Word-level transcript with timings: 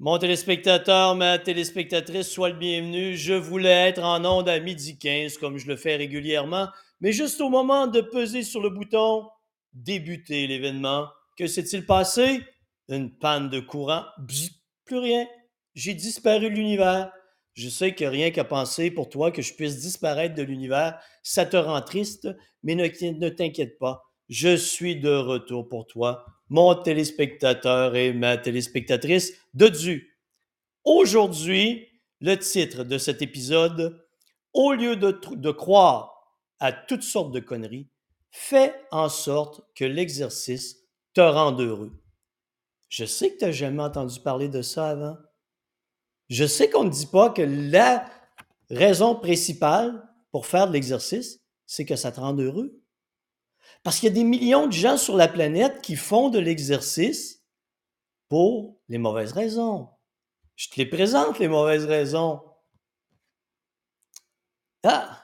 Mon 0.00 0.16
téléspectateur, 0.16 1.16
ma 1.16 1.40
téléspectatrice, 1.40 2.28
sois 2.28 2.50
le 2.50 2.54
bienvenu. 2.54 3.16
Je 3.16 3.34
voulais 3.34 3.88
être 3.88 4.00
en 4.00 4.24
onde 4.24 4.48
à 4.48 4.60
midi 4.60 4.96
15, 4.96 5.38
comme 5.38 5.58
je 5.58 5.66
le 5.66 5.74
fais 5.74 5.96
régulièrement, 5.96 6.68
mais 7.00 7.10
juste 7.10 7.40
au 7.40 7.48
moment 7.48 7.88
de 7.88 8.00
peser 8.00 8.44
sur 8.44 8.60
le 8.60 8.70
bouton 8.70 9.28
débuter 9.72 10.46
l'événement, 10.46 11.08
que 11.36 11.48
s'est-il 11.48 11.84
passé? 11.84 12.44
Une 12.88 13.10
panne 13.10 13.50
de 13.50 13.58
courant. 13.58 14.04
Plus 14.84 14.98
rien. 14.98 15.26
J'ai 15.74 15.94
disparu 15.94 16.48
de 16.48 16.54
l'univers. 16.54 17.10
Je 17.54 17.68
sais 17.68 17.92
que 17.92 18.04
rien 18.04 18.30
qu'à 18.30 18.44
penser 18.44 18.92
pour 18.92 19.08
toi 19.08 19.32
que 19.32 19.42
je 19.42 19.52
puisse 19.52 19.80
disparaître 19.80 20.36
de 20.36 20.44
l'univers, 20.44 20.96
ça 21.24 21.44
te 21.44 21.56
rend 21.56 21.82
triste, 21.82 22.28
mais 22.62 22.76
ne 22.76 23.28
t'inquiète 23.30 23.80
pas. 23.80 24.04
Je 24.28 24.56
suis 24.56 24.94
de 24.94 25.10
retour 25.10 25.68
pour 25.68 25.88
toi 25.88 26.24
mon 26.48 26.74
téléspectateur 26.74 27.94
et 27.94 28.12
ma 28.12 28.36
téléspectatrice 28.36 29.34
de 29.54 29.68
Dieu. 29.68 30.06
Aujourd'hui, 30.84 31.86
le 32.20 32.36
titre 32.36 32.84
de 32.84 32.98
cet 32.98 33.22
épisode, 33.22 34.04
au 34.52 34.72
lieu 34.72 34.96
de, 34.96 35.50
croire 35.50 36.34
à 36.58 36.72
toutes 36.72 37.02
sortes 37.02 37.32
de 37.32 37.40
conneries, 37.40 37.88
fais 38.30 38.74
en 38.90 39.08
sorte 39.08 39.62
que 39.74 39.84
l'exercice 39.84 40.76
te 41.14 41.20
rende 41.20 41.60
heureux. 41.60 41.92
Je 42.88 43.04
sais 43.04 43.32
que 43.32 43.38
tu 43.38 43.44
n'as 43.44 43.52
jamais 43.52 43.82
entendu 43.82 44.18
parler 44.20 44.48
de 44.48 44.62
ça 44.62 44.88
avant. 44.88 45.16
Je 46.28 46.46
sais 46.46 46.70
qu'on 46.70 46.84
ne 46.84 46.90
dit 46.90 47.06
pas 47.06 47.30
que 47.30 47.42
la 47.42 48.08
raison 48.70 49.14
principale 49.14 50.02
pour 50.30 50.46
faire 50.46 50.68
de 50.68 50.72
l'exercice, 50.72 51.40
c'est 51.66 51.84
que 51.84 51.96
ça 51.96 52.12
te 52.12 52.20
rende 52.20 52.40
heureux. 52.40 52.77
Parce 53.82 53.98
qu'il 53.98 54.08
y 54.08 54.12
a 54.12 54.14
des 54.14 54.24
millions 54.24 54.66
de 54.66 54.72
gens 54.72 54.96
sur 54.96 55.16
la 55.16 55.28
planète 55.28 55.80
qui 55.82 55.96
font 55.96 56.30
de 56.30 56.38
l'exercice 56.38 57.44
pour 58.28 58.78
les 58.88 58.98
mauvaises 58.98 59.32
raisons. 59.32 59.88
Je 60.56 60.68
te 60.68 60.76
les 60.76 60.86
présente, 60.86 61.38
les 61.38 61.48
mauvaises 61.48 61.84
raisons. 61.84 62.42
Ah, 64.82 65.22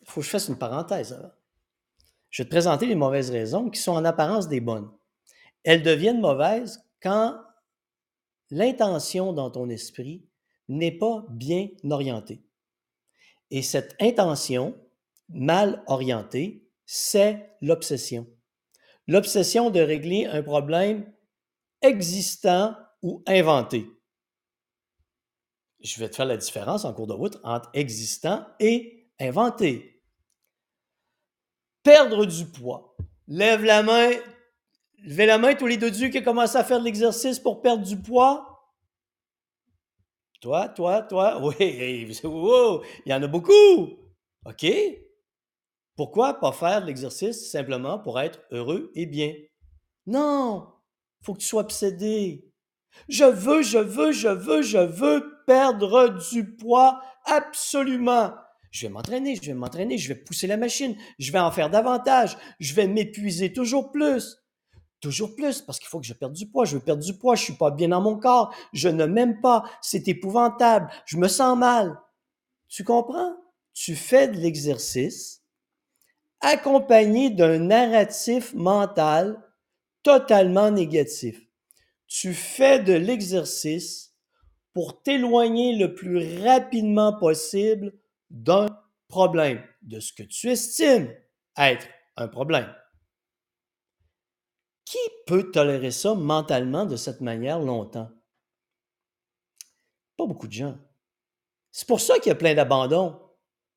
il 0.00 0.10
faut 0.10 0.20
que 0.20 0.26
je 0.26 0.30
fasse 0.30 0.48
une 0.48 0.58
parenthèse. 0.58 1.18
Je 2.30 2.42
vais 2.42 2.46
te 2.46 2.50
présenter 2.50 2.86
les 2.86 2.94
mauvaises 2.94 3.30
raisons 3.30 3.70
qui 3.70 3.80
sont 3.80 3.92
en 3.92 4.04
apparence 4.04 4.48
des 4.48 4.60
bonnes. 4.60 4.90
Elles 5.64 5.82
deviennent 5.82 6.20
mauvaises 6.20 6.84
quand 7.00 7.38
l'intention 8.50 9.32
dans 9.32 9.50
ton 9.50 9.68
esprit 9.68 10.26
n'est 10.68 10.98
pas 10.98 11.24
bien 11.28 11.68
orientée. 11.90 12.42
Et 13.50 13.62
cette 13.62 13.94
intention 14.00 14.74
mal 15.28 15.82
orientée 15.86 16.61
c'est 16.86 17.56
l'obsession. 17.60 18.26
L'obsession 19.06 19.70
de 19.70 19.80
régler 19.80 20.26
un 20.26 20.42
problème 20.42 21.12
existant 21.80 22.76
ou 23.02 23.22
inventé. 23.26 23.86
Je 25.80 25.98
vais 25.98 26.08
te 26.08 26.16
faire 26.16 26.26
la 26.26 26.36
différence 26.36 26.84
en 26.84 26.92
cours 26.92 27.08
de 27.08 27.12
route 27.12 27.38
entre 27.42 27.68
existant 27.74 28.46
et 28.60 29.10
inventé. 29.18 30.02
Perdre 31.82 32.24
du 32.24 32.46
poids. 32.46 32.96
Lève 33.26 33.64
la 33.64 33.82
main. 33.82 34.10
Levez 35.04 35.26
la 35.26 35.38
main 35.38 35.54
tous 35.54 35.66
les 35.66 35.76
deux 35.76 35.90
dieux 35.90 36.08
qui 36.08 36.22
commencé 36.22 36.56
à 36.56 36.62
faire 36.62 36.78
de 36.78 36.84
l'exercice 36.84 37.40
pour 37.40 37.60
perdre 37.60 37.84
du 37.84 37.96
poids. 37.96 38.52
Toi, 40.40 40.68
toi, 40.68 41.02
toi. 41.02 41.40
Oui, 41.42 41.54
il 41.60 43.10
y 43.10 43.14
en 43.14 43.22
a 43.22 43.26
beaucoup. 43.26 43.98
OK? 44.44 44.66
Pourquoi 45.96 46.40
pas 46.40 46.52
faire 46.52 46.84
l'exercice 46.84 47.50
simplement 47.50 47.98
pour 47.98 48.18
être 48.20 48.40
heureux 48.50 48.90
et 48.94 49.06
bien? 49.06 49.34
Non, 50.06 50.68
faut 51.22 51.34
que 51.34 51.40
tu 51.40 51.46
sois 51.46 51.62
obsédé. 51.62 52.50
Je 53.08 53.24
veux, 53.24 53.62
je 53.62 53.78
veux, 53.78 54.12
je 54.12 54.28
veux, 54.28 54.62
je 54.62 54.78
veux 54.78 55.44
perdre 55.46 56.08
du 56.30 56.56
poids 56.56 57.02
absolument. 57.24 58.32
Je 58.70 58.86
vais 58.86 58.92
m'entraîner, 58.92 59.36
je 59.36 59.46
vais 59.46 59.54
m'entraîner, 59.54 59.98
je 59.98 60.08
vais 60.08 60.14
pousser 60.14 60.46
la 60.46 60.56
machine, 60.56 60.96
je 61.18 61.30
vais 61.30 61.38
en 61.38 61.50
faire 61.50 61.68
davantage, 61.68 62.38
je 62.58 62.74
vais 62.74 62.86
m'épuiser 62.86 63.52
toujours 63.52 63.90
plus. 63.92 64.38
Toujours 65.00 65.34
plus, 65.34 65.60
parce 65.60 65.78
qu'il 65.78 65.88
faut 65.88 66.00
que 66.00 66.06
je 66.06 66.14
perde 66.14 66.32
du 66.32 66.48
poids. 66.48 66.64
Je 66.64 66.76
veux 66.76 66.82
perdre 66.82 67.02
du 67.02 67.18
poids, 67.18 67.34
je 67.34 67.42
suis 67.42 67.56
pas 67.56 67.70
bien 67.70 67.88
dans 67.88 68.00
mon 68.00 68.18
corps, 68.18 68.54
je 68.72 68.88
ne 68.88 69.04
m'aime 69.04 69.40
pas, 69.40 69.64
c'est 69.82 70.08
épouvantable, 70.08 70.88
je 71.04 71.18
me 71.18 71.28
sens 71.28 71.58
mal. 71.58 72.00
Tu 72.68 72.82
comprends? 72.82 73.36
Tu 73.74 73.94
fais 73.94 74.28
de 74.28 74.38
l'exercice 74.38 75.41
accompagné 76.42 77.30
d'un 77.30 77.58
narratif 77.58 78.52
mental 78.54 79.40
totalement 80.02 80.70
négatif. 80.70 81.40
Tu 82.06 82.34
fais 82.34 82.80
de 82.80 82.92
l'exercice 82.92 84.14
pour 84.74 85.02
t'éloigner 85.02 85.76
le 85.76 85.94
plus 85.94 86.42
rapidement 86.42 87.18
possible 87.18 87.94
d'un 88.30 88.66
problème, 89.08 89.62
de 89.82 90.00
ce 90.00 90.12
que 90.12 90.22
tu 90.22 90.50
estimes 90.50 91.14
être 91.56 91.86
un 92.16 92.28
problème. 92.28 92.74
Qui 94.84 94.98
peut 95.26 95.50
tolérer 95.50 95.90
ça 95.90 96.14
mentalement 96.14 96.84
de 96.84 96.96
cette 96.96 97.20
manière 97.20 97.60
longtemps? 97.60 98.10
Pas 100.16 100.26
beaucoup 100.26 100.48
de 100.48 100.52
gens. 100.52 100.78
C'est 101.70 101.88
pour 101.88 102.00
ça 102.00 102.18
qu'il 102.18 102.28
y 102.28 102.32
a 102.32 102.36
plein 102.36 102.54
d'abandon 102.54 103.21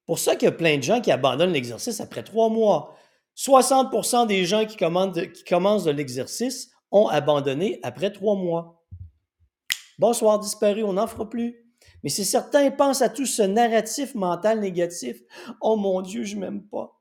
pour 0.06 0.20
ça 0.20 0.36
qu'il 0.36 0.46
y 0.46 0.50
a 0.50 0.52
plein 0.52 0.78
de 0.78 0.84
gens 0.84 1.02
qui 1.02 1.12
abandonnent 1.12 1.54
l'exercice 1.54 2.00
après 2.00 2.24
trois 2.24 2.50
mois. 2.50 2.96
60% 3.36 4.28
des 4.28 4.46
gens 4.46 4.66
qui, 4.66 4.78
commencent 4.78 5.84
de 5.84 5.92
l'exercice 5.92 6.72
ont 6.92 7.08
abandonné 7.08 7.80
après 7.84 8.12
trois 8.12 8.36
mois. 8.36 8.86
Bonsoir, 10.00 10.40
disparu, 10.40 10.84
on 10.84 10.94
n'en 10.94 11.08
fera 11.08 11.30
plus. 11.30 11.56
Mais 12.04 12.10
si 12.10 12.24
certains 12.24 12.70
pensent 12.72 13.02
à 13.02 13.10
tout 13.10 13.26
ce 13.26 13.42
narratif 13.42 14.16
mental 14.16 14.60
négatif, 14.60 15.18
oh 15.62 15.76
mon 15.76 16.02
Dieu, 16.02 16.24
je 16.24 16.36
m'aime 16.36 16.64
pas. 16.64 16.95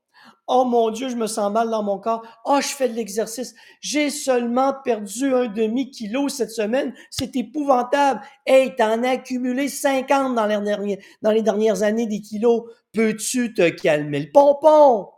Oh 0.47 0.63
mon 0.63 0.91
Dieu, 0.91 1.09
je 1.09 1.15
me 1.15 1.25
sens 1.25 1.51
mal 1.51 1.69
dans 1.69 1.81
mon 1.81 1.97
corps. 1.97 2.23
Oh, 2.45 2.59
je 2.61 2.67
fais 2.67 2.87
de 2.87 2.93
l'exercice. 2.93 3.55
J'ai 3.81 4.11
seulement 4.11 4.75
perdu 4.83 5.33
un 5.33 5.47
demi-kilo 5.47 6.29
cette 6.29 6.51
semaine. 6.51 6.93
C'est 7.09 7.35
épouvantable. 7.35 8.21
Hey, 8.45 8.75
t'en 8.75 9.01
as 9.03 9.11
accumulé 9.11 9.69
50 9.69 10.35
dans 10.35 10.45
les, 10.45 10.59
dernières, 10.59 10.97
dans 11.23 11.31
les 11.31 11.41
dernières 11.41 11.81
années 11.81 12.05
des 12.05 12.21
kilos. 12.21 12.63
Peux-tu 12.93 13.53
te 13.55 13.69
calmer 13.69 14.19
le 14.19 14.31
pompon? 14.31 15.09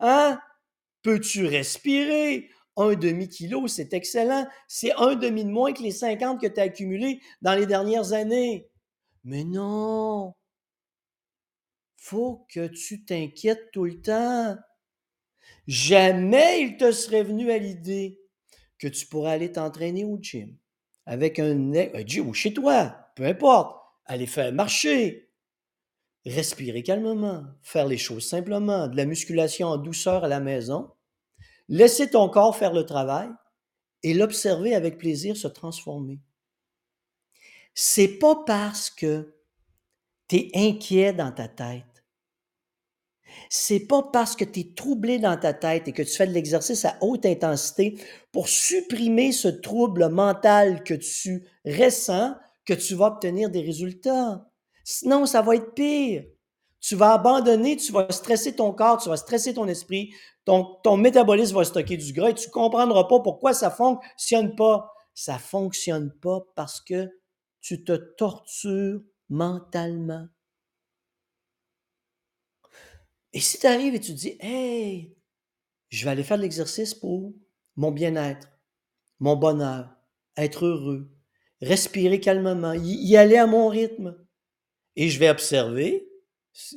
Hein? 0.00 0.38
Peux-tu 1.02 1.46
respirer? 1.46 2.50
Un 2.76 2.94
demi-kilo, 2.94 3.68
c'est 3.68 3.94
excellent. 3.94 4.46
C'est 4.68 4.92
un 4.98 5.14
demi 5.14 5.46
de 5.46 5.50
moins 5.50 5.72
que 5.72 5.82
les 5.82 5.92
50 5.92 6.38
que 6.38 6.46
tu 6.46 6.60
as 6.60 6.64
accumulés 6.64 7.20
dans 7.40 7.54
les 7.54 7.64
dernières 7.64 8.12
années. 8.12 8.68
Mais 9.24 9.44
non, 9.44 10.34
faut 11.96 12.46
que 12.52 12.68
tu 12.68 13.04
t'inquiètes 13.04 13.72
tout 13.72 13.84
le 13.84 14.00
temps. 14.00 14.56
Jamais 15.66 16.62
il 16.62 16.76
te 16.76 16.92
serait 16.92 17.24
venu 17.24 17.50
à 17.50 17.58
l'idée 17.58 18.20
que 18.78 18.88
tu 18.88 19.06
pourrais 19.06 19.32
aller 19.32 19.52
t'entraîner 19.52 20.04
au 20.04 20.18
gym 20.20 20.56
avec 21.06 21.38
un, 21.38 21.72
gym 22.04 22.28
ou 22.28 22.34
chez 22.34 22.52
toi, 22.52 23.10
peu 23.14 23.24
importe, 23.24 23.80
aller 24.04 24.26
faire 24.26 24.52
marcher, 24.52 25.30
respirer 26.26 26.82
calmement, 26.82 27.44
faire 27.62 27.86
les 27.86 27.98
choses 27.98 28.28
simplement, 28.28 28.88
de 28.88 28.96
la 28.96 29.06
musculation 29.06 29.68
en 29.68 29.76
douceur 29.76 30.24
à 30.24 30.28
la 30.28 30.40
maison, 30.40 30.90
laisser 31.68 32.10
ton 32.10 32.28
corps 32.28 32.56
faire 32.56 32.72
le 32.72 32.84
travail 32.84 33.28
et 34.02 34.14
l'observer 34.14 34.74
avec 34.74 34.98
plaisir 34.98 35.36
se 35.36 35.48
transformer. 35.48 36.20
C'est 37.74 38.18
pas 38.18 38.42
parce 38.46 38.90
que 38.90 39.34
tu 40.28 40.36
es 40.36 40.50
inquiet 40.54 41.12
dans 41.12 41.30
ta 41.30 41.46
tête 41.46 41.95
c'est 43.48 43.86
pas 43.86 44.02
parce 44.02 44.36
que 44.36 44.44
tu 44.44 44.60
es 44.60 44.74
troublé 44.74 45.18
dans 45.18 45.36
ta 45.36 45.52
tête 45.52 45.88
et 45.88 45.92
que 45.92 46.02
tu 46.02 46.16
fais 46.16 46.26
de 46.26 46.32
l'exercice 46.32 46.84
à 46.84 46.96
haute 47.00 47.26
intensité 47.26 47.98
pour 48.32 48.48
supprimer 48.48 49.32
ce 49.32 49.48
trouble 49.48 50.08
mental 50.08 50.82
que 50.84 50.94
tu 50.94 51.46
ressens 51.64 52.34
que 52.66 52.74
tu 52.74 52.94
vas 52.94 53.06
obtenir 53.06 53.48
des 53.48 53.62
résultats. 53.62 54.44
Sinon, 54.84 55.24
ça 55.24 55.40
va 55.40 55.54
être 55.56 55.72
pire. 55.74 56.24
Tu 56.80 56.94
vas 56.94 57.14
abandonner, 57.14 57.76
tu 57.76 57.92
vas 57.92 58.10
stresser 58.10 58.54
ton 58.54 58.72
corps, 58.72 59.02
tu 59.02 59.08
vas 59.08 59.16
stresser 59.16 59.54
ton 59.54 59.66
esprit, 59.66 60.12
ton, 60.44 60.76
ton 60.82 60.96
métabolisme 60.96 61.56
va 61.56 61.64
stocker 61.64 61.96
du 61.96 62.12
gras 62.12 62.30
et 62.30 62.34
tu 62.34 62.50
comprendras 62.50 63.04
pas 63.04 63.20
pourquoi 63.20 63.54
ça 63.54 63.70
fonctionne 63.70 64.54
pas. 64.54 64.92
Ça 65.14 65.38
fonctionne 65.38 66.12
pas 66.20 66.40
parce 66.54 66.80
que 66.80 67.08
tu 67.60 67.82
te 67.82 67.92
tortures 67.92 69.00
mentalement. 69.28 70.26
Et 73.36 73.40
si 73.40 73.58
tu 73.58 73.66
arrives 73.66 73.94
et 73.94 74.00
tu 74.00 74.14
dis, 74.14 74.38
hey, 74.40 75.14
je 75.90 76.04
vais 76.06 76.10
aller 76.10 76.24
faire 76.24 76.38
de 76.38 76.42
l'exercice 76.42 76.94
pour 76.94 77.34
mon 77.74 77.90
bien-être, 77.92 78.48
mon 79.18 79.36
bonheur, 79.36 79.94
être 80.38 80.64
heureux, 80.64 81.14
respirer 81.60 82.18
calmement, 82.18 82.72
y 82.72 83.14
aller 83.14 83.36
à 83.36 83.46
mon 83.46 83.68
rythme, 83.68 84.16
et 84.96 85.10
je 85.10 85.18
vais 85.18 85.28
observer 85.28 86.08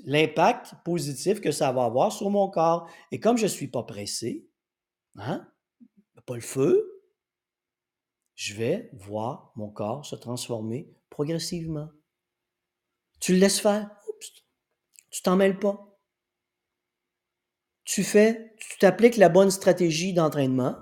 l'impact 0.04 0.74
positif 0.84 1.40
que 1.40 1.54
ça 1.54 1.72
va 1.72 1.86
avoir 1.86 2.12
sur 2.12 2.30
mon 2.30 2.50
corps. 2.50 2.90
Et 3.14 3.22
comme 3.22 3.38
je 3.38 3.44
ne 3.44 3.48
suis 3.48 3.70
pas 3.70 3.84
pressé, 3.84 4.46
hein, 5.16 5.50
pas 6.26 6.36
le 6.36 6.42
feu, 6.42 7.06
je 8.36 8.54
vais 8.54 8.90
voir 8.96 9.54
mon 9.56 9.70
corps 9.70 10.06
se 10.06 10.18
transformer 10.18 10.94
progressivement. 11.10 11.88
Tu 13.22 13.32
le 13.32 13.40
laisses 13.40 13.62
faire. 13.62 13.90
Oups, 14.10 14.34
tu 15.10 15.22
t'en 15.22 15.38
mêles 15.38 15.58
pas. 15.58 15.89
Tu 17.92 18.04
fais, 18.04 18.54
tu 18.60 18.78
t'appliques 18.78 19.18
la 19.18 19.30
bonne 19.30 19.50
stratégie 19.50 20.14
d'entraînement. 20.14 20.76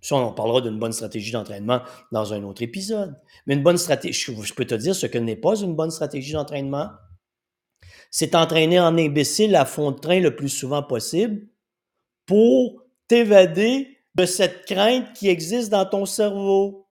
Ça, 0.00 0.14
on 0.14 0.32
parlera 0.32 0.60
d'une 0.60 0.78
bonne 0.78 0.92
stratégie 0.92 1.32
d'entraînement 1.32 1.82
dans 2.12 2.32
un 2.32 2.44
autre 2.44 2.62
épisode. 2.62 3.20
Mais 3.46 3.54
une 3.54 3.64
bonne 3.64 3.76
stratégie, 3.76 4.32
je 4.40 4.54
peux 4.54 4.64
te 4.64 4.76
dire 4.76 4.94
ce 4.94 5.06
que 5.06 5.18
n'est 5.18 5.34
pas 5.34 5.56
une 5.56 5.74
bonne 5.74 5.90
stratégie 5.90 6.34
d'entraînement. 6.34 6.90
C'est 8.12 8.30
t'entraîner 8.30 8.78
en 8.78 8.96
imbécile 8.96 9.56
à 9.56 9.64
fond 9.64 9.90
de 9.90 9.98
train 9.98 10.20
le 10.20 10.36
plus 10.36 10.48
souvent 10.48 10.84
possible 10.84 11.48
pour 12.26 12.80
t'évader 13.08 13.98
de 14.14 14.24
cette 14.24 14.66
crainte 14.66 15.14
qui 15.14 15.28
existe 15.28 15.70
dans 15.70 15.84
ton 15.84 16.06
cerveau. 16.06 16.88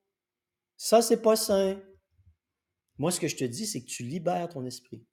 Ça, 0.75 1.01
c'est 1.01 1.21
pas 1.21 1.37
sain. 1.37 1.79
Moi, 2.97 3.09
ce 3.09 3.21
que 3.21 3.29
je 3.29 3.37
te 3.37 3.45
dis, 3.45 3.65
c'est 3.65 3.79
que 3.79 3.87
tu 3.87 4.03
libères 4.03 4.49
ton 4.49 4.65
esprit. 4.65 5.05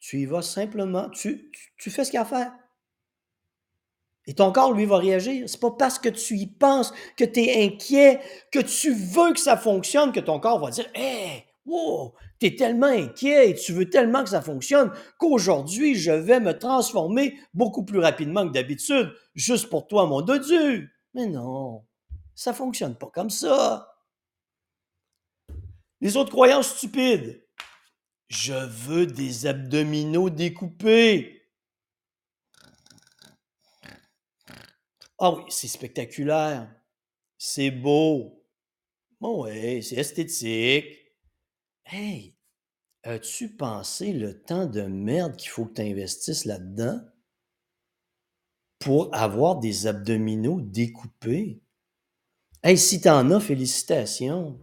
Tu 0.00 0.20
y 0.20 0.24
vas 0.24 0.40
simplement, 0.40 1.10
tu, 1.10 1.52
tu, 1.76 1.90
fais 1.90 2.02
ce 2.02 2.10
qu'il 2.10 2.16
y 2.16 2.18
a 2.18 2.22
à 2.22 2.24
faire. 2.24 2.52
Et 4.26 4.34
ton 4.34 4.50
corps, 4.50 4.72
lui, 4.72 4.86
va 4.86 4.98
réagir. 4.98 5.48
C'est 5.48 5.60
pas 5.60 5.70
parce 5.70 5.98
que 5.98 6.08
tu 6.08 6.36
y 6.36 6.46
penses, 6.46 6.92
que 7.16 7.24
tu 7.24 7.40
es 7.40 7.64
inquiet, 7.64 8.20
que 8.52 8.58
tu 8.58 8.92
veux 8.92 9.32
que 9.32 9.40
ça 9.40 9.56
fonctionne, 9.56 10.12
que 10.12 10.20
ton 10.20 10.40
corps 10.40 10.58
va 10.58 10.70
dire 10.70 10.86
Hé, 10.94 11.44
wow, 11.64 12.14
tu 12.40 12.54
tellement 12.56 12.86
inquiet 12.86 13.50
et 13.50 13.54
tu 13.54 13.72
veux 13.72 13.88
tellement 13.88 14.24
que 14.24 14.30
ça 14.30 14.42
fonctionne 14.42 14.90
qu'aujourd'hui, 15.18 15.94
je 15.94 16.12
vais 16.12 16.40
me 16.40 16.58
transformer 16.58 17.38
beaucoup 17.54 17.84
plus 17.84 18.00
rapidement 18.00 18.46
que 18.46 18.52
d'habitude, 18.52 19.12
juste 19.34 19.70
pour 19.70 19.86
toi, 19.86 20.06
mon 20.06 20.22
dodu. 20.22 20.92
Mais 21.14 21.26
non, 21.26 21.84
ça 22.34 22.52
fonctionne 22.52 22.96
pas 22.96 23.10
comme 23.12 23.30
ça. 23.30 23.92
Les 26.00 26.16
autres 26.16 26.32
croyances 26.32 26.76
stupides. 26.76 27.42
Je 28.28 28.52
veux 28.52 29.06
des 29.06 29.46
abdominaux 29.46 30.30
découpés. 30.30 31.35
Ah 35.18 35.32
oui, 35.32 35.44
c'est 35.48 35.68
spectaculaire. 35.68 36.70
C'est 37.38 37.70
beau. 37.70 38.44
Bon, 39.20 39.44
ouais, 39.44 39.80
c'est 39.82 39.96
esthétique. 39.96 40.84
Hey, 41.86 42.34
as-tu 43.02 43.56
pensé 43.56 44.12
le 44.12 44.42
temps 44.42 44.66
de 44.66 44.82
merde 44.82 45.36
qu'il 45.36 45.48
faut 45.50 45.64
que 45.64 45.74
tu 45.74 45.82
investisses 45.82 46.44
là-dedans 46.44 47.00
pour 48.78 49.14
avoir 49.14 49.58
des 49.58 49.86
abdominaux 49.86 50.60
découpés? 50.60 51.62
Hey, 52.62 52.76
si 52.76 53.00
t'en 53.00 53.30
as, 53.30 53.40
félicitations. 53.40 54.60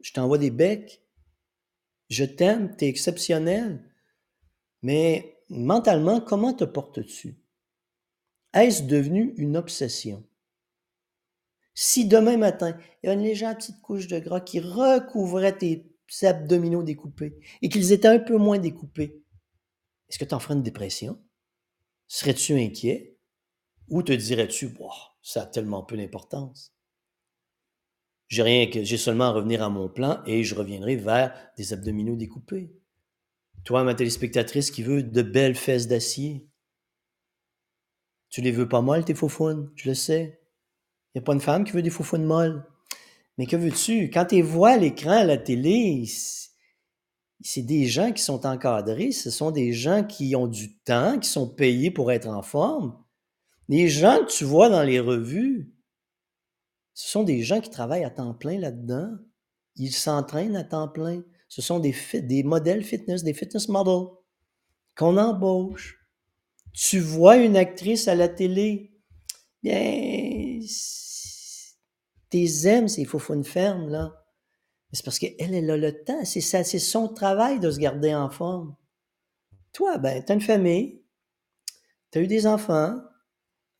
Je 0.00 0.12
t'envoie 0.12 0.38
des 0.38 0.50
becs. 0.50 1.02
Je 2.08 2.24
t'aime, 2.24 2.74
t'es 2.76 2.88
exceptionnel. 2.88 3.84
Mais 4.82 5.42
mentalement, 5.50 6.20
comment 6.20 6.54
te 6.54 6.64
portes-tu? 6.64 7.43
Est-ce 8.54 8.84
devenu 8.84 9.34
une 9.36 9.56
obsession? 9.56 10.24
Si 11.74 12.06
demain 12.06 12.36
matin, 12.36 12.78
il 13.02 13.06
y 13.06 13.10
a 13.10 13.14
une 13.14 13.24
légère 13.24 13.56
petite 13.56 13.80
couche 13.80 14.06
de 14.06 14.20
gras 14.20 14.40
qui 14.40 14.60
recouvrait 14.60 15.58
tes 15.58 15.90
abdominaux 16.22 16.84
découpés 16.84 17.36
et 17.62 17.68
qu'ils 17.68 17.90
étaient 17.90 18.06
un 18.06 18.20
peu 18.20 18.36
moins 18.36 18.60
découpés, 18.60 19.24
est-ce 20.08 20.20
que 20.20 20.24
tu 20.24 20.34
en 20.34 20.38
ferais 20.38 20.54
une 20.54 20.62
dépression? 20.62 21.20
Serais-tu 22.06 22.54
inquiet? 22.54 23.18
Ou 23.88 24.04
te 24.04 24.12
dirais-tu, 24.12 24.72
ça 25.20 25.42
a 25.42 25.46
tellement 25.46 25.82
peu 25.82 25.96
d'importance? 25.96 26.72
J'ai 28.28 28.42
rien 28.42 28.70
j'ai 28.70 28.96
seulement 28.96 29.24
à 29.24 29.30
revenir 29.32 29.64
à 29.64 29.68
mon 29.68 29.88
plan 29.88 30.22
et 30.26 30.44
je 30.44 30.54
reviendrai 30.54 30.94
vers 30.94 31.34
des 31.56 31.72
abdominaux 31.72 32.16
découpés. 32.16 32.72
Toi, 33.64 33.82
ma 33.82 33.96
téléspectatrice 33.96 34.70
qui 34.70 34.84
veut 34.84 35.02
de 35.02 35.22
belles 35.22 35.56
fesses 35.56 35.88
d'acier, 35.88 36.46
tu 38.34 38.40
les 38.40 38.50
veux 38.50 38.68
pas 38.68 38.80
molles, 38.80 39.04
tes 39.04 39.14
faufounes, 39.14 39.70
je 39.76 39.88
le 39.88 39.94
sais. 39.94 40.40
Il 41.14 41.18
n'y 41.18 41.20
a 41.20 41.24
pas 41.24 41.34
une 41.34 41.40
femme 41.40 41.62
qui 41.62 41.70
veut 41.70 41.82
des 41.82 41.90
faufounes 41.90 42.24
molles. 42.24 42.66
Mais 43.38 43.46
que 43.46 43.54
veux-tu? 43.54 44.10
Quand 44.10 44.24
tu 44.24 44.42
vois 44.42 44.70
à 44.70 44.76
l'écran, 44.76 45.12
à 45.12 45.22
la 45.22 45.38
télé, 45.38 46.04
c'est 47.40 47.62
des 47.62 47.86
gens 47.86 48.10
qui 48.10 48.24
sont 48.24 48.44
encadrés, 48.44 49.12
ce 49.12 49.30
sont 49.30 49.52
des 49.52 49.72
gens 49.72 50.02
qui 50.02 50.34
ont 50.34 50.48
du 50.48 50.76
temps, 50.78 51.20
qui 51.20 51.28
sont 51.28 51.48
payés 51.48 51.92
pour 51.92 52.10
être 52.10 52.26
en 52.26 52.42
forme. 52.42 53.00
Les 53.68 53.86
gens 53.86 54.18
que 54.24 54.32
tu 54.32 54.42
vois 54.42 54.68
dans 54.68 54.82
les 54.82 54.98
revues, 54.98 55.72
ce 56.92 57.08
sont 57.08 57.22
des 57.22 57.42
gens 57.42 57.60
qui 57.60 57.70
travaillent 57.70 58.02
à 58.02 58.10
temps 58.10 58.34
plein 58.34 58.58
là-dedans. 58.58 59.12
Ils 59.76 59.92
s'entraînent 59.92 60.56
à 60.56 60.64
temps 60.64 60.88
plein. 60.88 61.22
Ce 61.48 61.62
sont 61.62 61.78
des, 61.78 61.94
des 62.14 62.42
modèles 62.42 62.82
fitness, 62.82 63.22
des 63.22 63.32
fitness 63.32 63.68
models 63.68 64.08
qu'on 64.96 65.18
embauche. 65.18 66.03
Tu 66.74 66.98
vois 66.98 67.36
une 67.36 67.56
actrice 67.56 68.08
à 68.08 68.16
la 68.16 68.28
télé, 68.28 68.92
bien, 69.62 70.58
t'es 72.30 72.66
aimes 72.66 72.88
ces 72.88 73.06
une 73.30 73.44
ferme, 73.44 73.88
là. 73.88 74.26
C'est 74.92 75.04
parce 75.04 75.18
qu'elle, 75.18 75.34
elle 75.38 75.70
a 75.70 75.76
le 75.76 76.04
temps. 76.04 76.24
C'est, 76.24 76.40
ça, 76.40 76.64
c'est 76.64 76.78
son 76.78 77.08
travail 77.08 77.60
de 77.60 77.70
se 77.70 77.78
garder 77.78 78.14
en 78.14 78.30
forme. 78.30 78.76
Toi, 79.72 79.98
ben, 79.98 80.22
t'as 80.24 80.34
une 80.34 80.40
famille, 80.40 81.02
t'as 82.10 82.20
eu 82.20 82.26
des 82.26 82.46
enfants, 82.46 82.96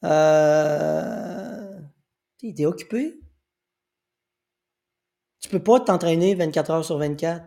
euh, 0.05 1.81
est 2.43 2.67
occupé. 2.67 3.21
Tu 5.41 5.49
peux 5.49 5.63
pas 5.63 5.81
t'entraîner 5.81 6.35
24 6.35 6.71
heures 6.71 6.85
sur 6.85 6.99
24. 6.99 7.45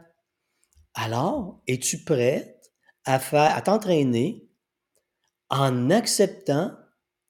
Alors, 0.93 1.61
es-tu 1.67 2.03
prête 2.03 2.71
à 3.05 3.61
t'entraîner 3.61 4.46
en 5.49 5.89
acceptant 5.89 6.71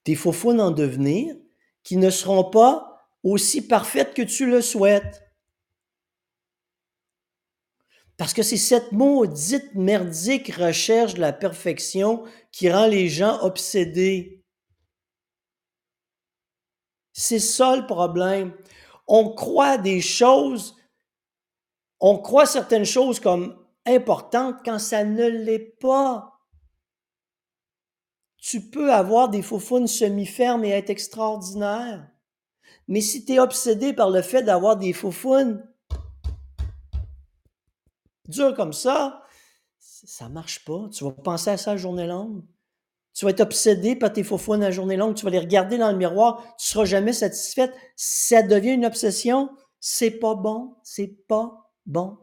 tes 0.04 0.16
faux 0.16 0.60
en 0.60 0.72
devenir 0.72 1.36
qui 1.84 1.98
ne 1.98 2.10
seront 2.10 2.50
pas 2.50 3.08
aussi 3.24 3.68
parfaites 3.68 4.14
que 4.14 4.22
tu 4.22 4.46
le 4.50 4.62
souhaites? 4.62 5.24
Parce 8.18 8.34
que 8.34 8.42
c'est 8.42 8.58
cette 8.58 8.92
maudite 8.92 9.76
merdique 9.76 10.54
recherche 10.56 11.14
de 11.14 11.22
la 11.22 11.34
perfection 11.34 12.24
qui 12.52 12.72
rend 12.72 12.88
les 12.88 13.10
gens 13.10 13.40
obsédés. 13.42 14.44
C'est 17.14 17.40
ça 17.40 17.76
le 17.76 17.86
problème. 17.86 18.56
On 19.08 19.34
croit 19.34 19.78
des 19.78 20.02
choses, 20.02 20.76
on 22.00 22.18
croit 22.18 22.48
certaines 22.48 22.86
choses 22.86 23.20
comme 23.20 23.64
importantes 23.86 24.58
quand 24.66 24.80
ça 24.80 25.04
ne 25.04 25.28
l'est 25.28 25.78
pas. 25.80 26.37
Tu 28.38 28.70
peux 28.70 28.94
avoir 28.94 29.30
des 29.30 29.42
faufounes 29.42 29.88
semi-fermes 29.88 30.64
et 30.64 30.70
être 30.70 30.90
extraordinaire. 30.90 32.08
Mais 32.88 33.02
si 33.02 33.26
tu 33.26 33.34
es 33.34 33.40
obsédé 33.40 33.94
par 33.94 34.10
le 34.10 34.22
fait 34.22 34.44
d'avoir 34.44 34.78
des 34.78 34.94
faufounes 34.94 35.68
dures 38.28 38.56
comme 38.56 38.74
ça, 38.74 39.24
ça 39.80 40.30
marche 40.30 40.64
pas. 40.64 40.88
Tu 40.94 41.04
vas 41.04 41.12
penser 41.12 41.50
à 41.50 41.58
ça 41.58 41.72
la 41.72 41.78
journée 41.78 42.08
longue. 42.08 42.44
Tu 43.14 43.26
vas 43.26 43.32
être 43.32 43.42
obsédé 43.42 43.96
par 43.96 44.14
tes 44.14 44.24
faux 44.24 44.54
à 44.54 44.72
journée 44.72 44.96
longue. 44.96 45.16
Tu 45.16 45.26
vas 45.26 45.32
les 45.32 45.40
regarder 45.40 45.78
dans 45.78 45.92
le 45.92 45.98
miroir. 45.98 46.56
Tu 46.60 46.68
seras 46.68 46.86
jamais 46.86 47.14
satisfaite. 47.14 47.74
Ça 47.96 48.44
devient 48.44 48.74
une 48.74 48.86
obsession. 48.86 49.50
C'est 49.80 50.12
pas 50.12 50.36
bon. 50.36 50.76
C'est 50.84 51.28
pas 51.28 51.72
bon. 51.86 52.20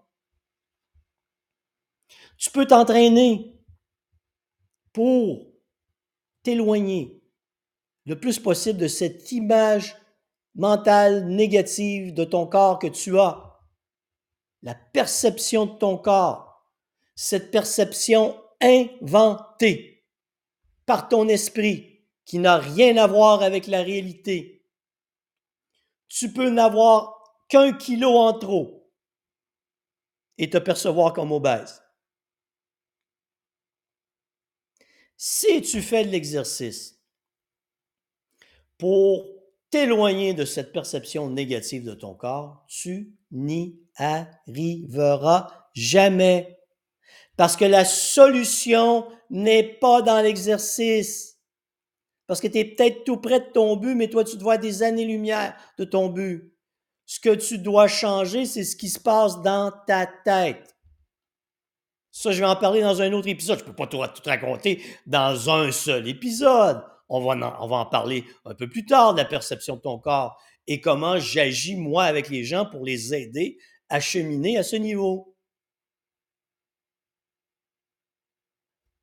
Tu 2.38 2.50
peux 2.50 2.66
t'entraîner 2.66 3.61
pour 4.92 5.53
t'éloigner 6.45 7.21
le 8.07 8.19
plus 8.21 8.39
possible 8.39 8.79
de 8.79 8.87
cette 8.87 9.33
image 9.33 9.97
mentale 10.55 11.27
négative 11.27 12.15
de 12.15 12.25
ton 12.25 12.47
corps 12.47 12.79
que 12.79 12.87
tu 12.87 13.19
as. 13.19 13.59
La 14.63 14.75
perception 14.75 15.67
de 15.67 15.79
ton 15.79 15.99
corps. 15.99 16.71
Cette 17.17 17.51
perception 17.51 18.41
inventée 18.61 20.07
par 20.87 21.09
ton 21.09 21.29
esprit 21.29 22.07
qui 22.25 22.39
n'a 22.39 22.59
rien 22.59 22.97
à 22.97 23.07
voir 23.07 23.43
avec 23.43 23.67
la 23.67 23.83
réalité. 23.83 24.67
Tu 26.09 26.33
peux 26.33 26.51
n'avoir 26.51 27.15
qu'un 27.49 27.73
kilo 27.73 28.11
en 28.11 28.33
trop 28.33 28.91
et 30.39 30.51
te 30.51 30.59
percevoir 30.59 31.13
comme 31.13 31.33
obèse. 31.33 31.84
Si 35.16 35.62
tu 35.62 35.80
fais 35.80 36.04
de 36.04 36.11
l'exercice 36.11 37.00
pour 38.78 39.26
t'éloigner 39.71 40.35
de 40.35 40.44
cette 40.44 40.73
perception 40.73 41.30
négative 41.30 41.85
de 41.85 41.94
ton 41.94 42.14
corps, 42.14 42.64
tu 42.68 43.16
n'y 43.30 43.80
arriveras 43.97 45.49
jamais. 45.75 46.59
Parce 47.37 47.56
que 47.56 47.64
la 47.64 47.85
solution 47.85 49.09
n'est 49.30 49.64
pas 49.80 50.02
dans 50.02 50.21
l'exercice. 50.21 51.38
Parce 52.26 52.40
que 52.40 52.47
tu 52.47 52.59
es 52.59 52.64
peut-être 52.64 53.04
tout 53.04 53.16
près 53.18 53.40
de 53.40 53.52
ton 53.52 53.76
but, 53.76 53.94
mais 53.94 54.09
toi, 54.09 54.25
tu 54.25 54.38
te 54.38 54.42
vois 54.42 54.59
des 54.59 54.83
années-lumière 54.83 55.56
de 55.78 55.85
ton 55.85 56.09
but. 56.09 56.54
Ce 57.06 57.21
que 57.21 57.35
tu 57.35 57.59
dois 57.59 57.88
changer, 57.88 58.47
c'est 58.47 58.64
ce 58.64 58.76
qui 58.76 58.88
se 58.88 58.99
passe 58.99 59.42
dans 59.42 59.73
ta 59.87 60.06
tête. 60.06 60.74
Ça, 62.16 62.30
je 62.30 62.38
vais 62.38 62.47
en 62.47 62.54
parler 62.54 62.80
dans 62.80 63.02
un 63.02 63.12
autre 63.12 63.26
épisode. 63.26 63.59
Je 63.59 63.64
ne 63.64 63.71
peux 63.71 63.75
pas 63.75 63.88
tout, 63.88 63.99
raconter 63.99 64.80
dans 65.04 65.50
un 65.50 65.73
seul 65.73 66.06
épisode. 66.06 66.80
On 67.09 67.21
va, 67.21 67.35
en, 67.68 67.87
parler 67.87 68.25
un 68.44 68.54
peu 68.54 68.68
plus 68.68 68.87
tard 68.87 69.14
de 69.14 69.18
la 69.18 69.25
perception 69.25 69.75
de 69.75 69.80
ton 69.80 69.99
corps 69.99 70.40
et 70.68 70.80
comment 70.80 71.18
j'agis, 71.18 71.75
moi, 71.75 72.04
avec 72.04 72.28
les 72.28 72.44
gens 72.44 72.66
pour 72.66 72.85
les 72.85 73.12
aider 73.14 73.59
à 73.88 73.99
cheminer 73.99 74.56
à 74.56 74.62
ce 74.62 74.76
niveau. 74.76 75.37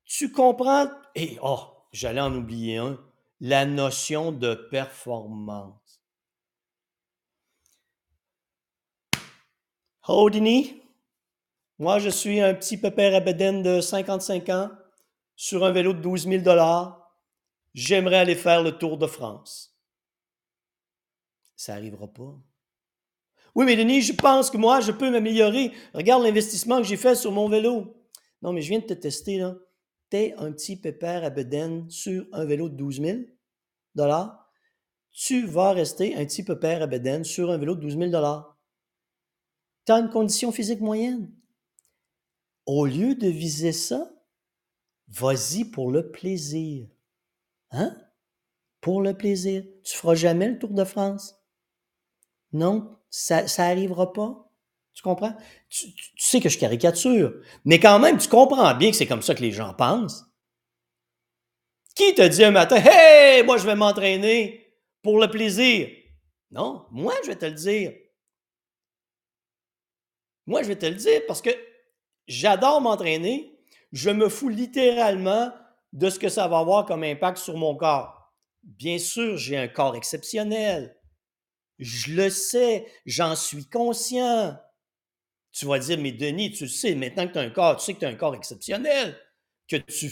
Tu 0.06 0.32
comprends? 0.32 0.88
Et, 1.14 1.36
oh, 1.42 1.60
j'allais 1.92 2.22
en 2.22 2.34
oublier 2.34 2.78
un 2.78 2.98
la 3.40 3.66
notion 3.66 4.32
de 4.32 4.54
performance. 4.54 6.00
Houdini, 10.08 10.81
moi 11.78 11.98
je 11.98 12.08
suis 12.08 12.40
un 12.40 12.54
petit 12.54 12.76
pépère 12.76 13.14
abéden 13.14 13.62
de 13.62 13.80
55 13.80 14.48
ans 14.48 14.70
sur 15.36 15.64
un 15.64 15.72
vélo 15.72 15.92
de 15.92 16.00
12 16.00 16.28
000 16.28 16.42
J'aimerais 17.74 18.18
aller 18.18 18.34
faire 18.34 18.62
le 18.62 18.72
Tour 18.72 18.98
de 18.98 19.06
France. 19.06 19.78
Ça 21.56 21.74
n'arrivera 21.74 22.12
pas. 22.12 22.38
Oui, 23.54 23.64
mais 23.64 23.76
Denis, 23.76 24.02
je 24.02 24.12
pense 24.12 24.50
que 24.50 24.58
moi, 24.58 24.80
je 24.80 24.92
peux 24.92 25.10
m'améliorer. 25.10 25.72
Regarde 25.94 26.22
l'investissement 26.22 26.78
que 26.78 26.86
j'ai 26.86 26.96
fait 26.96 27.14
sur 27.14 27.32
mon 27.32 27.48
vélo. 27.48 27.96
Non, 28.42 28.52
mais 28.52 28.60
je 28.60 28.68
viens 28.68 28.80
de 28.80 28.84
te 28.84 28.94
tester, 28.94 29.38
là 29.38 29.54
un 30.36 30.52
petit 30.52 30.76
pépère 30.76 31.24
à 31.24 31.30
sur 31.88 32.26
un 32.32 32.44
vélo 32.44 32.68
de 32.68 32.76
12 32.76 33.00
000 33.00 33.18
tu 35.14 35.46
vas 35.46 35.72
rester 35.72 36.16
un 36.16 36.24
petit 36.24 36.42
pépère 36.42 36.82
à 36.82 37.24
sur 37.24 37.50
un 37.50 37.58
vélo 37.58 37.74
de 37.74 37.80
12 37.80 37.98
000 37.98 38.10
Tu 39.84 39.92
as 39.92 39.98
une 39.98 40.10
condition 40.10 40.52
physique 40.52 40.80
moyenne. 40.80 41.30
Au 42.66 42.86
lieu 42.86 43.14
de 43.14 43.28
viser 43.28 43.72
ça, 43.72 44.10
vas-y 45.08 45.64
pour 45.64 45.90
le 45.90 46.10
plaisir. 46.10 46.86
Hein? 47.70 47.96
Pour 48.80 49.02
le 49.02 49.14
plaisir. 49.14 49.64
Tu 49.84 49.96
feras 49.96 50.14
jamais 50.14 50.48
le 50.48 50.58
Tour 50.58 50.70
de 50.70 50.84
France. 50.84 51.36
Non, 52.52 52.96
ça 53.10 53.44
n'arrivera 53.58 54.12
pas? 54.12 54.50
Tu 54.94 55.02
comprends? 55.02 55.34
Tu, 55.70 55.86
sais 56.16 56.40
que 56.40 56.48
je 56.48 56.58
caricature, 56.58 57.34
mais 57.64 57.80
quand 57.80 57.98
même, 57.98 58.18
tu 58.18 58.28
comprends 58.28 58.74
bien 58.74 58.90
que 58.90 58.96
c'est 58.96 59.06
comme 59.06 59.22
ça 59.22 59.34
que 59.34 59.40
les 59.40 59.52
gens 59.52 59.72
pensent. 59.74 60.26
Qui 61.94 62.14
te 62.14 62.26
dit 62.26 62.44
un 62.44 62.50
matin, 62.50 62.76
Hey, 62.76 63.42
moi 63.42 63.56
je 63.58 63.66
vais 63.66 63.74
m'entraîner 63.74 64.78
pour 65.02 65.18
le 65.18 65.30
plaisir? 65.30 65.88
Non, 66.50 66.86
moi 66.90 67.14
je 67.22 67.28
vais 67.28 67.36
te 67.36 67.46
le 67.46 67.52
dire. 67.52 67.92
Moi 70.46 70.62
je 70.62 70.68
vais 70.68 70.78
te 70.78 70.86
le 70.86 70.94
dire 70.94 71.22
parce 71.26 71.40
que 71.40 71.50
j'adore 72.26 72.80
m'entraîner. 72.80 73.58
Je 73.92 74.10
me 74.10 74.28
fous 74.28 74.48
littéralement 74.48 75.52
de 75.92 76.08
ce 76.08 76.18
que 76.18 76.28
ça 76.28 76.48
va 76.48 76.58
avoir 76.58 76.86
comme 76.86 77.04
impact 77.04 77.38
sur 77.38 77.56
mon 77.56 77.76
corps. 77.76 78.32
Bien 78.62 78.98
sûr, 78.98 79.36
j'ai 79.36 79.56
un 79.56 79.68
corps 79.68 79.96
exceptionnel. 79.96 80.96
Je 81.78 82.14
le 82.14 82.30
sais, 82.30 82.86
j'en 83.06 83.34
suis 83.34 83.66
conscient. 83.66 84.56
Tu 85.50 85.66
vas 85.66 85.78
dire, 85.78 85.98
mais 85.98 86.12
Denis, 86.12 86.52
tu 86.52 86.68
sais, 86.68 86.94
maintenant 86.94 87.26
que 87.26 87.32
tu 87.32 87.38
as 87.38 87.42
un 87.42 87.50
corps, 87.50 87.76
tu 87.76 87.84
sais 87.84 87.94
que 87.94 87.98
tu 87.98 88.04
as 88.06 88.08
un 88.08 88.14
corps 88.14 88.34
exceptionnel, 88.34 89.18
que 89.68 89.76
tu 89.76 90.10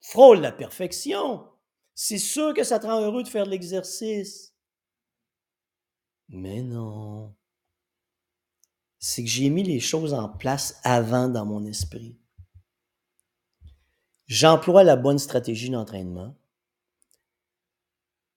frôles 0.00 0.40
la 0.40 0.52
perfection. 0.52 1.48
C'est 1.94 2.18
sûr 2.18 2.54
que 2.54 2.62
ça 2.62 2.78
te 2.78 2.86
rend 2.86 3.00
heureux 3.00 3.22
de 3.22 3.28
faire 3.28 3.46
de 3.46 3.50
l'exercice. 3.50 4.54
Mais 6.28 6.62
non. 6.62 7.34
C'est 9.08 9.22
que 9.22 9.30
j'ai 9.30 9.50
mis 9.50 9.62
les 9.62 9.78
choses 9.78 10.14
en 10.14 10.28
place 10.28 10.80
avant 10.82 11.28
dans 11.28 11.46
mon 11.46 11.64
esprit. 11.64 12.16
J'emploie 14.26 14.82
la 14.82 14.96
bonne 14.96 15.20
stratégie 15.20 15.70
d'entraînement. 15.70 16.34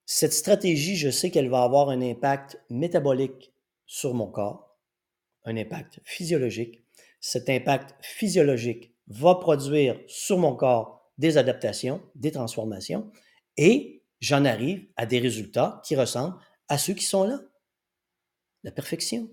Cette 0.06 0.32
stratégie, 0.32 0.94
je 0.94 1.10
sais 1.10 1.32
qu'elle 1.32 1.48
va 1.48 1.64
avoir 1.64 1.88
un 1.88 2.00
impact 2.00 2.62
métabolique 2.70 3.52
sur 3.84 4.14
mon 4.14 4.28
corps 4.28 4.78
un 5.44 5.56
impact 5.56 5.98
physiologique. 6.04 6.84
Cet 7.18 7.50
impact 7.50 7.96
physiologique 8.00 8.94
va 9.08 9.34
produire 9.34 9.98
sur 10.06 10.38
mon 10.38 10.54
corps 10.54 11.10
des 11.18 11.36
adaptations, 11.36 12.00
des 12.14 12.30
transformations, 12.30 13.10
et 13.56 14.04
j'en 14.20 14.44
arrive 14.44 14.86
à 14.96 15.04
des 15.04 15.18
résultats 15.18 15.82
qui 15.84 15.96
ressemblent 15.96 16.38
à 16.68 16.78
ceux 16.78 16.94
qui 16.94 17.04
sont 17.04 17.24
là. 17.24 17.40
La 18.62 18.70
perfection. 18.70 19.28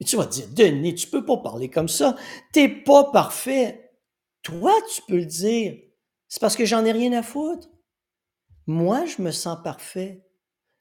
Et 0.00 0.04
tu 0.04 0.16
vas 0.16 0.26
te 0.26 0.34
dire, 0.34 0.48
Denis, 0.48 0.94
tu 0.94 1.08
peux 1.08 1.24
pas 1.24 1.36
parler 1.36 1.68
comme 1.68 1.88
ça. 1.88 2.16
T'es 2.52 2.68
pas 2.68 3.10
parfait. 3.12 3.90
Toi, 4.42 4.72
tu 4.94 5.02
peux 5.06 5.18
le 5.18 5.26
dire. 5.26 5.76
C'est 6.28 6.40
parce 6.40 6.56
que 6.56 6.64
j'en 6.64 6.84
ai 6.84 6.92
rien 6.92 7.12
à 7.12 7.22
foutre. 7.22 7.68
Moi, 8.66 9.04
je 9.04 9.20
me 9.20 9.30
sens 9.30 9.58
parfait. 9.62 10.24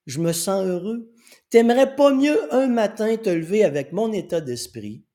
Je 0.06 0.20
me 0.20 0.32
sens 0.32 0.66
heureux. 0.66 1.14
T'aimerais 1.50 1.96
pas 1.96 2.14
mieux 2.14 2.54
un 2.54 2.68
matin 2.68 3.16
te 3.18 3.30
lever 3.30 3.64
avec 3.64 3.92
mon 3.92 4.12
état 4.12 4.42
d'esprit, 4.42 5.06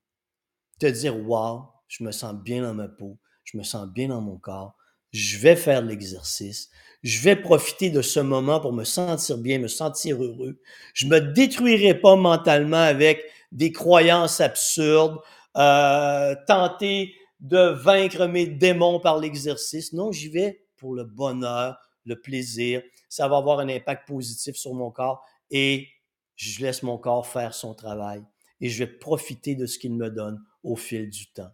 te 0.79 0.85
dire 0.85 1.17
Waouh, 1.27 1.65
je 1.87 2.03
me 2.03 2.11
sens 2.11 2.33
bien 2.35 2.61
dans 2.61 2.73
ma 2.73 2.87
peau, 2.87 3.19
je 3.43 3.57
me 3.57 3.63
sens 3.63 3.87
bien 3.87 4.09
dans 4.09 4.21
mon 4.21 4.37
corps, 4.37 4.75
je 5.11 5.37
vais 5.37 5.55
faire 5.55 5.81
l'exercice, 5.81 6.69
je 7.03 7.21
vais 7.21 7.35
profiter 7.35 7.89
de 7.89 8.01
ce 8.01 8.19
moment 8.19 8.59
pour 8.59 8.73
me 8.73 8.83
sentir 8.83 9.37
bien, 9.37 9.59
me 9.59 9.67
sentir 9.67 10.23
heureux. 10.23 10.59
Je 10.93 11.07
me 11.07 11.19
détruirai 11.19 11.93
pas 11.95 12.15
mentalement 12.15 12.77
avec 12.77 13.23
des 13.51 13.71
croyances 13.71 14.41
absurdes, 14.41 15.19
euh, 15.57 16.35
tenter 16.47 17.13
de 17.39 17.69
vaincre 17.69 18.25
mes 18.25 18.47
démons 18.47 18.99
par 18.99 19.19
l'exercice. 19.19 19.93
Non, 19.93 20.11
j'y 20.11 20.29
vais 20.29 20.65
pour 20.77 20.93
le 20.93 21.03
bonheur, 21.03 21.77
le 22.05 22.19
plaisir. 22.19 22.81
Ça 23.09 23.27
va 23.27 23.37
avoir 23.37 23.59
un 23.59 23.69
impact 23.69 24.07
positif 24.07 24.55
sur 24.55 24.73
mon 24.73 24.91
corps 24.91 25.23
et 25.51 25.87
je 26.35 26.61
laisse 26.61 26.83
mon 26.83 26.97
corps 26.97 27.27
faire 27.27 27.53
son 27.53 27.73
travail 27.73 28.23
et 28.61 28.69
je 28.69 28.83
vais 28.83 28.91
profiter 28.91 29.55
de 29.55 29.65
ce 29.65 29.79
qu'il 29.79 29.93
me 29.93 30.09
donne 30.09 30.43
au 30.63 30.75
fil 30.75 31.09
du 31.09 31.31
temps. 31.31 31.51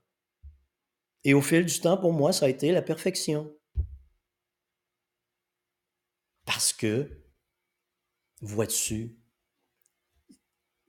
Et 1.23 1.33
au 1.33 1.41
fil 1.41 1.65
du 1.65 1.79
temps, 1.79 1.97
pour 1.97 2.13
moi, 2.13 2.31
ça 2.31 2.45
a 2.45 2.49
été 2.49 2.71
la 2.71 2.81
perfection. 2.81 3.53
Parce 6.53 6.73
que, 6.73 7.09
vois-tu, 8.41 9.17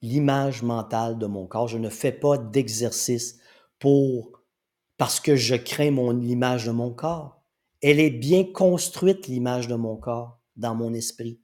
l'image 0.00 0.64
mentale 0.64 1.19
de 1.19 1.26
mon 1.26 1.47
corps, 1.47 1.69
je 1.69 1.78
ne 1.78 1.88
fais 1.88 2.11
pas 2.11 2.37
d'exercice 2.37 3.38
pour 3.78 4.42
parce 4.97 5.21
que 5.21 5.37
je 5.37 5.54
crains 5.54 5.92
mon 5.92 6.11
l'image 6.11 6.66
de 6.66 6.73
mon 6.73 6.92
corps. 6.92 7.45
Elle 7.81 8.00
est 8.00 8.11
bien 8.11 8.42
construite 8.42 9.28
l'image 9.28 9.69
de 9.69 9.76
mon 9.76 9.97
corps 9.97 10.40
dans 10.57 10.75
mon 10.75 10.92
esprit. 10.95 11.40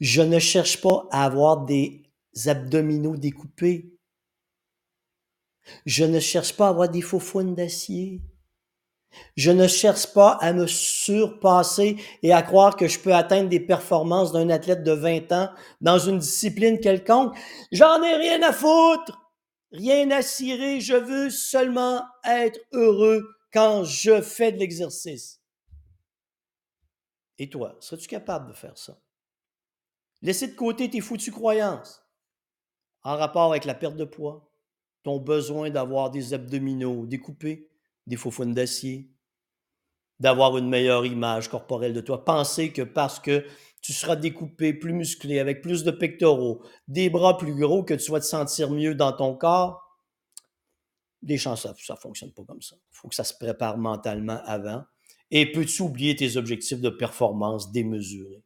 Je 0.00 0.22
ne 0.22 0.40
cherche 0.40 0.80
pas 0.80 1.06
à 1.12 1.26
avoir 1.26 1.64
des 1.64 2.10
abdominaux 2.46 3.16
découpés. 3.16 3.96
Je 5.84 6.04
ne 6.04 6.18
cherche 6.18 6.56
pas 6.56 6.66
à 6.66 6.70
avoir 6.70 6.88
des 6.88 7.02
faux 7.02 7.44
d'acier. 7.44 8.20
Je 9.36 9.50
ne 9.50 9.66
cherche 9.66 10.12
pas 10.12 10.32
à 10.40 10.52
me 10.52 10.66
surpasser 10.66 11.96
et 12.22 12.32
à 12.32 12.42
croire 12.42 12.76
que 12.76 12.88
je 12.88 12.98
peux 12.98 13.14
atteindre 13.14 13.48
des 13.48 13.60
performances 13.60 14.32
d'un 14.32 14.50
athlète 14.50 14.82
de 14.82 14.92
20 14.92 15.32
ans 15.32 15.50
dans 15.80 15.98
une 15.98 16.18
discipline 16.18 16.80
quelconque. 16.80 17.36
J'en 17.72 18.02
ai 18.02 18.16
rien 18.16 18.42
à 18.42 18.52
foutre, 18.52 19.18
rien 19.72 20.10
à 20.10 20.22
cirer. 20.22 20.80
Je 20.80 20.94
veux 20.94 21.30
seulement 21.30 22.02
être 22.24 22.60
heureux 22.72 23.26
quand 23.52 23.84
je 23.84 24.20
fais 24.20 24.52
de 24.52 24.58
l'exercice. 24.58 25.40
Et 27.38 27.50
toi, 27.50 27.76
serais-tu 27.80 28.08
capable 28.08 28.48
de 28.48 28.52
faire 28.54 28.76
ça? 28.78 28.98
Laissez 30.22 30.48
de 30.48 30.54
côté 30.54 30.88
tes 30.90 31.00
foutues 31.00 31.32
croyances 31.32 32.02
en 33.02 33.16
rapport 33.16 33.50
avec 33.50 33.64
la 33.64 33.74
perte 33.74 33.96
de 33.96 34.04
poids, 34.04 34.50
ton 35.04 35.18
besoin 35.18 35.70
d'avoir 35.70 36.10
des 36.10 36.34
abdominaux 36.34 37.06
découpés, 37.06 37.70
des 38.06 38.16
faux 38.16 38.44
d'acier, 38.44 39.10
d'avoir 40.20 40.56
une 40.56 40.68
meilleure 40.68 41.04
image 41.06 41.48
corporelle 41.48 41.92
de 41.92 42.00
toi. 42.00 42.24
Pensez 42.24 42.72
que 42.72 42.82
parce 42.82 43.20
que 43.20 43.44
tu 43.82 43.92
seras 43.92 44.16
découpé, 44.16 44.72
plus 44.72 44.92
musclé, 44.92 45.38
avec 45.38 45.62
plus 45.62 45.84
de 45.84 45.90
pectoraux, 45.90 46.62
des 46.88 47.10
bras 47.10 47.36
plus 47.36 47.54
gros, 47.54 47.84
que 47.84 47.94
tu 47.94 48.10
vas 48.10 48.20
te 48.20 48.24
sentir 48.24 48.70
mieux 48.70 48.94
dans 48.94 49.12
ton 49.12 49.36
corps, 49.36 49.82
des 51.22 51.38
chances, 51.38 51.62
ça 51.62 51.74
ne 51.92 51.96
fonctionne 51.96 52.32
pas 52.32 52.44
comme 52.44 52.62
ça. 52.62 52.76
Il 52.76 52.96
faut 52.96 53.08
que 53.08 53.14
ça 53.14 53.24
se 53.24 53.34
prépare 53.34 53.78
mentalement 53.78 54.40
avant. 54.44 54.84
Et 55.30 55.50
peux-tu 55.50 55.82
oublier 55.82 56.14
tes 56.14 56.36
objectifs 56.36 56.80
de 56.80 56.90
performance 56.90 57.72
démesurés? 57.72 58.44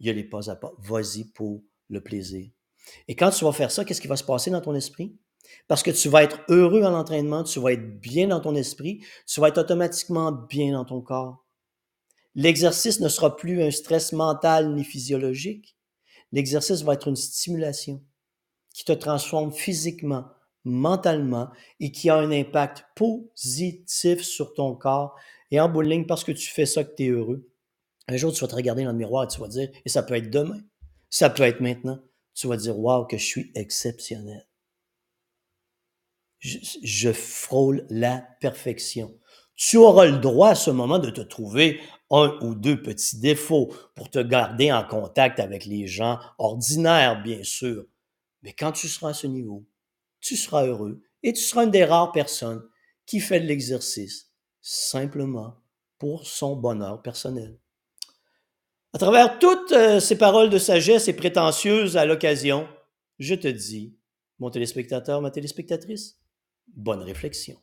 il 0.00 0.06
y 0.06 0.10
a 0.10 0.12
les 0.12 0.24
pas 0.24 0.50
à 0.50 0.56
pas. 0.56 0.72
Vas-y 0.78 1.24
pour 1.24 1.62
le 1.88 2.02
plaisir. 2.02 2.50
Et 3.06 3.16
quand 3.16 3.30
tu 3.30 3.44
vas 3.44 3.52
faire 3.52 3.70
ça, 3.70 3.84
qu'est-ce 3.84 4.00
qui 4.00 4.08
va 4.08 4.16
se 4.16 4.24
passer 4.24 4.50
dans 4.50 4.60
ton 4.60 4.74
esprit? 4.74 5.18
Parce 5.66 5.82
que 5.82 5.90
tu 5.90 6.08
vas 6.08 6.22
être 6.22 6.40
heureux 6.48 6.82
en 6.82 6.94
entraînement, 6.94 7.44
tu 7.44 7.60
vas 7.60 7.72
être 7.72 8.00
bien 8.00 8.28
dans 8.28 8.40
ton 8.40 8.54
esprit, 8.54 9.04
tu 9.26 9.40
vas 9.40 9.48
être 9.48 9.58
automatiquement 9.58 10.32
bien 10.32 10.72
dans 10.72 10.84
ton 10.84 11.00
corps. 11.00 11.44
L'exercice 12.34 13.00
ne 13.00 13.08
sera 13.08 13.36
plus 13.36 13.62
un 13.62 13.70
stress 13.70 14.12
mental 14.12 14.74
ni 14.74 14.84
physiologique. 14.84 15.76
L'exercice 16.32 16.82
va 16.82 16.94
être 16.94 17.08
une 17.08 17.16
stimulation 17.16 18.02
qui 18.72 18.84
te 18.84 18.92
transforme 18.92 19.52
physiquement, 19.52 20.26
mentalement 20.64 21.50
et 21.80 21.90
qui 21.90 22.10
a 22.10 22.16
un 22.16 22.30
impact 22.30 22.84
positif 22.94 24.22
sur 24.22 24.54
ton 24.54 24.74
corps. 24.74 25.16
Et 25.50 25.60
en 25.60 25.68
bout 25.68 25.80
ligne, 25.80 26.06
parce 26.06 26.24
que 26.24 26.32
tu 26.32 26.48
fais 26.48 26.66
ça, 26.66 26.84
que 26.84 26.94
tu 26.94 27.06
es 27.06 27.08
heureux, 27.08 27.50
un 28.06 28.16
jour, 28.16 28.32
tu 28.32 28.40
vas 28.40 28.48
te 28.48 28.54
regarder 28.54 28.84
dans 28.84 28.92
le 28.92 28.96
miroir 28.96 29.24
et 29.24 29.28
tu 29.28 29.40
vas 29.40 29.48
dire, 29.48 29.68
et 29.84 29.88
ça 29.88 30.02
peut 30.02 30.14
être 30.14 30.30
demain, 30.30 30.60
ça 31.10 31.28
peut 31.28 31.42
être 31.42 31.60
maintenant, 31.60 31.98
tu 32.34 32.46
vas 32.46 32.56
dire, 32.56 32.78
waouh, 32.78 33.06
que 33.06 33.18
je 33.18 33.24
suis 33.24 33.52
exceptionnel. 33.54 34.47
Je, 36.40 37.12
frôle 37.12 37.86
la 37.90 38.24
perfection. 38.40 39.14
Tu 39.56 39.76
auras 39.76 40.06
le 40.06 40.18
droit 40.18 40.50
à 40.50 40.54
ce 40.54 40.70
moment 40.70 40.98
de 40.98 41.10
te 41.10 41.20
trouver 41.20 41.80
un 42.10 42.38
ou 42.42 42.54
deux 42.54 42.80
petits 42.80 43.18
défauts 43.18 43.72
pour 43.94 44.08
te 44.08 44.20
garder 44.20 44.70
en 44.70 44.84
contact 44.84 45.40
avec 45.40 45.64
les 45.64 45.86
gens 45.88 46.20
ordinaires, 46.38 47.22
bien 47.22 47.42
sûr. 47.42 47.84
Mais 48.42 48.52
quand 48.52 48.72
tu 48.72 48.86
seras 48.88 49.10
à 49.10 49.14
ce 49.14 49.26
niveau, 49.26 49.66
tu 50.20 50.36
seras 50.36 50.64
heureux 50.64 51.02
et 51.22 51.32
tu 51.32 51.42
seras 51.42 51.64
une 51.64 51.70
des 51.70 51.84
rares 51.84 52.12
personnes 52.12 52.62
qui 53.04 53.20
fait 53.20 53.40
de 53.40 53.46
l'exercice 53.46 54.30
simplement 54.62 55.56
pour 55.98 56.26
son 56.26 56.54
bonheur 56.54 57.02
personnel. 57.02 57.58
À 58.92 58.98
travers 58.98 59.38
toutes 59.38 59.72
euh, 59.72 60.00
ces 60.00 60.16
paroles 60.16 60.50
de 60.50 60.58
sagesse 60.58 61.08
et 61.08 61.12
prétentieuses 61.12 61.96
à 61.96 62.06
l'occasion, 62.06 62.68
je 63.18 63.34
te 63.34 63.48
dis, 63.48 63.96
mon 64.38 64.50
téléspectateur, 64.50 65.20
ma 65.20 65.30
téléspectatrice, 65.30 66.18
bonne 66.76 67.02
réflexion. 67.02 67.56